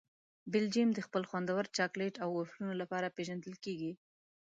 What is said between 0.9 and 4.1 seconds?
د خپل خوندور چاکلېټ او وفلونو لپاره پېژندل کیږي.